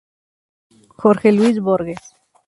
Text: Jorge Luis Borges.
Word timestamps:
Jorge 0.97 1.31
Luis 1.31 1.59
Borges. 1.59 2.01